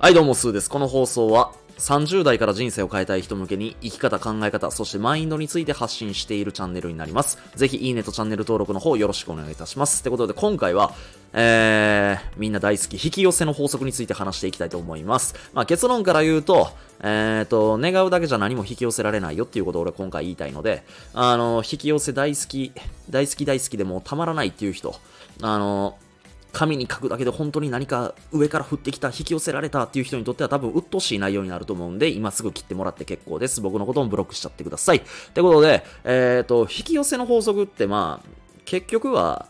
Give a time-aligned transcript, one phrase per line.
[0.00, 0.70] はい、どうも、スーです。
[0.70, 7.36] この放送は、30代から人生を変えたい人向けに生き方、考え方、そしてマインドについて発信しているチャンネルになります。
[7.56, 10.02] ぜひ、いいねとチャンネル登録の方よろしくお願いいたします。
[10.02, 10.92] ってことで、今回は、
[11.32, 15.34] えー、みんな大好き、引き寄せの法則について話していきたいと思います。
[15.52, 16.68] まあ、結論から言うと、
[17.00, 22.70] えーと、願うだけじゃ何も引き寄せられないよっていうことを俺今回言いたいので、あの、引き寄せ大好き、
[23.10, 24.94] 大好き大好きでもたまらないっていう人、
[25.42, 25.98] あの、
[26.52, 33.60] 紙に書くだけで本当に何か上から降ってきた、引き寄せられたっていう人にとっては多分鬱陶しい内容になると思うんで、今すぐ切ってもらって結構です。
[33.60, 34.98] 僕のこともブロックしちゃってください。
[34.98, 35.02] っ
[35.34, 38.28] てことで、えっ、ー、と、引き寄せの法則ってまあ、
[38.64, 39.46] 結局は、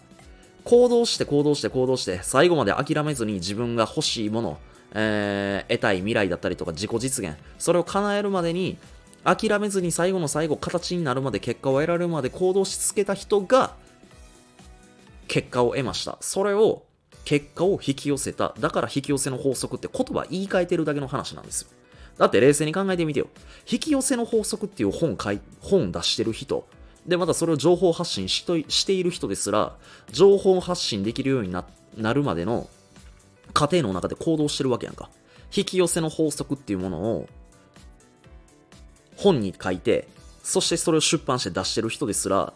[0.65, 4.59] 行動して行動して行動して、最後まで諦めずに自分が欲しいもの、
[4.93, 8.77] えー、得たい未来だったりとか自己実現、それを叶えるまでに、
[9.25, 13.77] 諦めずに最後の最後、形になるまで、結果を得られるまで行動し続けた人が、
[15.29, 16.19] 結果を得ました。
[16.21, 16.83] それを
[17.29, 18.55] 結果を引き寄せた。
[18.59, 21.69] だから引き寄せの法則って言葉言い換えてるだけの話なんですよ。
[22.17, 23.29] だって冷静に考えてみてよ。
[23.71, 26.67] 引き寄せの法則っていう本書い本出してる人。
[27.07, 29.77] で、またそれを情報発信しとしている人ですら、
[30.11, 31.67] 情報発信できるようにな
[31.99, 32.67] なるまでの
[33.53, 35.11] 過程の中で行動してるわけやんか。
[35.55, 37.29] 引き寄せの法則っていうものを
[39.19, 40.09] 本に書いて、
[40.43, 42.55] そしてそれを出版して出してる人ですら、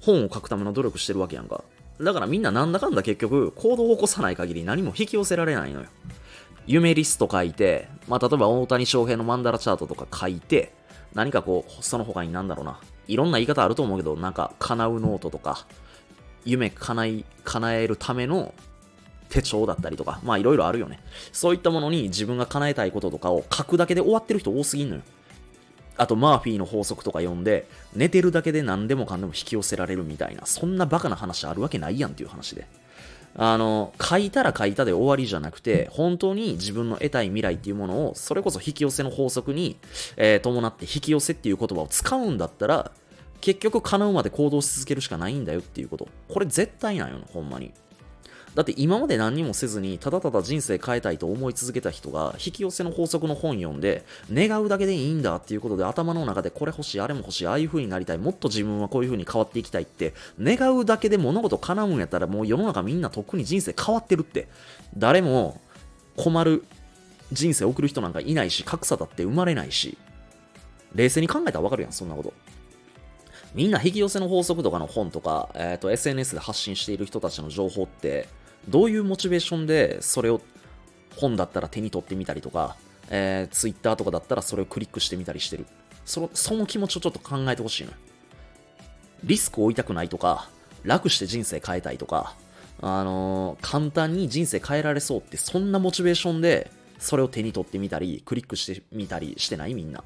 [0.00, 1.62] 本を書くための努力してるわけやんか。
[2.00, 5.86] だからみんななんだかんだ結局行動を起こさない限り何も引き寄せられないのよ。
[6.66, 10.72] 夢リスト書いて、まあ、例えば大谷翔平のマンダラチャートとか書いて、
[11.14, 12.80] 何かこう、その他になんだろうな。
[13.08, 15.66] いろんな言い方あると思うけど、なんか、叶うノートとか、
[16.44, 18.54] 夢叶い、叶えるための
[19.28, 21.00] 手帳だったりとか、まあいろいろあるよね。
[21.32, 25.02] そういったものに自分が叶えたいこととかを書くだけで終わってる人多すぎんのよ。
[26.00, 32.66] あとマーフィーの法則とか読んで、寝てるだけで何でもかんでも引き寄せられるみたいな、そんなバカな話あるわけないやんっていう話で。
[33.36, 39.76] あの、書いたら書いたで終わりじゃなくて、本当に自分の得たい未来っていうものを、それこそ引き寄せの法則に、
[40.16, 42.92] えー、伴って引き寄せっていう言葉を使うんだったら、
[43.42, 46.08] 結局叶うまで行動し続けるしかないんだよっていうこと。
[46.28, 47.74] これ絶対なんよ、ほんまに。
[48.54, 64.48] だって今まで何にもせずに、ただただ人生変えたいと思い続けた人が、引き寄せの法則の本読んで、願うだけでいいんだっていうことで頭の中でこれ欲しい、あれも欲しい、ああいう風になりたい、もっと自分はこういう風に変わっていきたいって、願うだけで物事叶うんやったらもう世の中みんなとっくに人生変わってるって。
[64.96, 65.60] 誰も
[66.16, 66.64] 困る
[67.32, 69.96] 人生送る人なんかいないし、格差だって生まれないし、
[70.94, 72.32] 冷静に考えたらわかるやん、そんなこと。
[73.54, 78.28] みんな引き寄せの法則とかの本とか、えっ、ー、と、SNS で発信している人たちの情報って、
[78.68, 80.40] どういうモチベーションでそれを
[81.16, 82.76] 本だったら手に取ってみたりとか、
[83.10, 85.66] えー、Twitter とかだったらそれをクリックしてみたりしてる。
[86.04, 87.92] そのその気持ちをちょっと考えてほしいの。
[89.24, 90.48] リスクを負いたくないとか、
[90.82, 92.34] 楽して人生変えたいとか、
[92.80, 99.74] あのー、簡単に人生変えられそうって、そんなモチベーションで、それを手に取ってみたり、クリックしてみたりしてない？
[99.74, 100.02] みんな。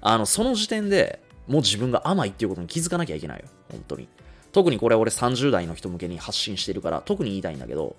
[0.00, 3.46] あの、その時点でもう自分が甘いっていうことに気づかなきゃいけないよ。
[3.70, 4.08] 本当に。
[4.52, 7.96] 特にこれ俺30代の人向けに発信してるから特に言いたいんだけど、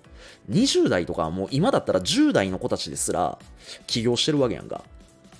[0.50, 3.38] 20代とかはもう今だったら10代の子たちですら
[3.86, 4.84] 起業してるわけやんか。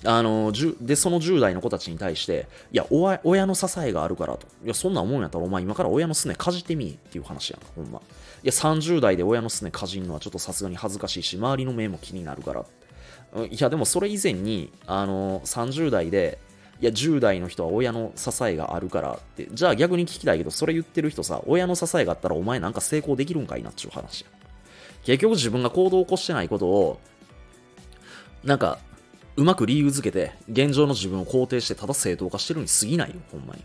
[0.03, 4.45] あの、で、その10代の子たちに対して、いや、親の支えがあるからと。
[4.63, 7.99] いや、そんな思うんやったらお前今から親のすねかじってみっていう話やんか、ほんま。
[7.99, 8.01] い
[8.43, 12.65] や、30代で親のすねかじんのはちょっとさすがに恥ずかしいし、周りの目も気になるから。
[13.49, 16.37] いや、でもそれ以前に、あの、30代で
[16.81, 24.27] いや、10代の人は親の支えがあるからって、じゃあ逆に聞きたいけど、それ言ってる人さ、親の支えがあったらお前なんか成功できるんかいなっちゅう話や。
[25.05, 26.99] 結局自分が行動を起こしてないことを、
[28.43, 28.79] なんか、
[29.37, 33.63] うまく理由づけて、現状の自分を肯定して、ただ正当化してるに過ぎないよ、ほんまに。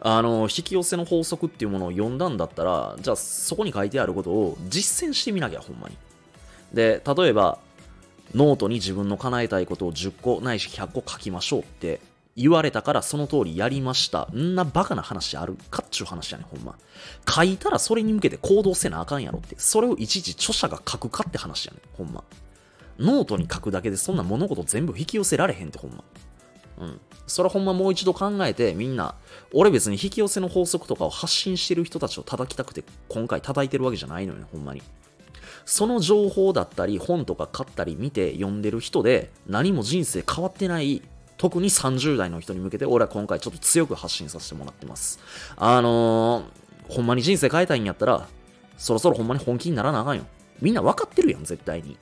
[0.00, 5.96] あの、引き寄せの法則っていうものを読んだんだったら、じゃあそこに書いてあることを実践してみなきゃ、ほんまに。
[6.72, 7.58] で、例えば、
[8.34, 12.00] ノートに自分の叶えたいことを10個ないし100個書きましょうって
[12.36, 14.28] 言われたからその通りやりました。
[14.34, 15.56] んなバカな話ある？
[15.70, 16.76] かっちゅう話やねほんま。
[17.28, 19.56] 書いたらそれに向けて行動せなあかんやろって。
[19.58, 22.22] それをいちいち著者が書くかって話やねほんま。
[22.98, 26.04] ノートに書くだけでそんな物事全部引き寄せられへんってほんま。
[26.78, 27.00] うん。
[27.26, 29.14] それほんまもう一度考えてみんな、
[29.52, 34.82] 俺別に引き寄せの法則とかを発信してる人たちを叩きたくて今回叩いてるわけじゃないのよね、ほんまに。
[35.64, 41.02] その情報だったり本とか買ったり見て読んでる人で何も人生変わってない
[41.36, 45.18] 特に30代の人に向けて、俺は今回ちょっと強く発信させてもらってます。
[45.56, 48.26] あのー、ほんまに人生変えたいんやったら、
[48.78, 50.24] そろそろほんまに本気にならなあかんよ。
[50.60, 51.96] みんな分かってるやん、絶対に。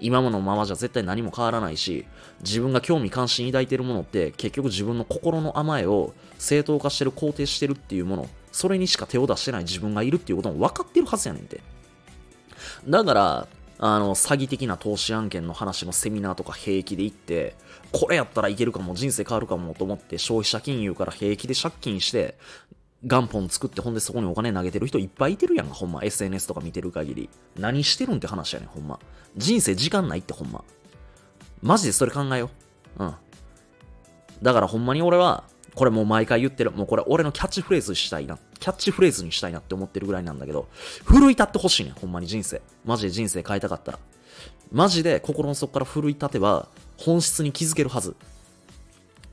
[0.00, 2.06] 今ものままじゃ絶対何も変わらないし、
[2.40, 11.60] 自分が興味関心抱いてるものって、結局自分の心の甘えを正当化してる、肯定してるっていうもの、それにしか手を出してない自分がいるっていうことも分かってるはずやねんて。
[12.88, 13.48] だから、
[13.78, 17.54] あの、詐欺的な投資案件の話のセミナーとか平気で行って、
[17.92, 22.36] これやったらいけるかも、人生変わるかもと思って消費者金融から平気で借金して、
[23.04, 26.02] 元本作ってほんでそこにお金投げてる人いっぱいいてるやんか、ほんま。
[26.02, 27.30] SNS とか見てる限り。
[27.56, 28.98] 何してるんって話やねん、ほんま。
[29.36, 30.64] 人生時間ないってほんま。
[31.62, 32.50] マジでそれ考えよ
[32.98, 33.04] う。
[33.04, 33.14] うん。
[34.42, 36.70] だからほんまに俺は、これもう毎回言ってる。
[36.72, 38.38] もうこれ俺のキャッチフレーズしたいな。
[38.58, 40.68] キャッチフレーズにしたいなって思ってるぐらいなんだけど、
[41.04, 42.60] 奮い立ってほしいね、ほんまに人生。
[42.84, 43.98] マジで人生変えたかったら。
[44.72, 48.16] マジで心の底から奮い立てば、本質に気づけるはず。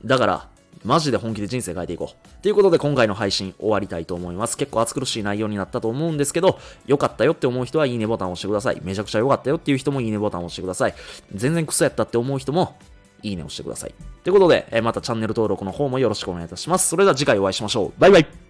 [0.04, 0.48] だから、
[0.84, 2.42] マジで本気で人生変えていこう。
[2.42, 4.56] ということで今回の配信終わりたいと思います。
[4.56, 8.80] 結構暑苦しい内容になったと思うんですけど、良かったよって思う人はいいねボタンを押してください。
[8.84, 10.94] めちゃくちゃ良かったよっていう人もいいねボタンを押してください。
[11.34, 12.76] 全然クソやったって思う人も、
[13.22, 13.94] いいねをしてください。
[14.22, 16.88] ということで、またチャンネル登録の方もよろしくお願いいたします。
[16.88, 18.00] それでは次回お会いしましょう。
[18.00, 18.45] バイバイ